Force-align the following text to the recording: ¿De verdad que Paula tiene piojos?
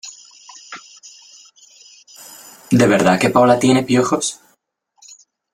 ¿De 2.71 2.87
verdad 2.87 3.19
que 3.19 3.29
Paula 3.29 3.59
tiene 3.59 3.83
piojos? 3.83 4.39